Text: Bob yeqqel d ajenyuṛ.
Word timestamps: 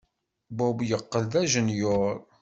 Bob 0.57 0.77
yeqqel 0.89 1.23
d 1.31 1.33
ajenyuṛ. 1.41 2.15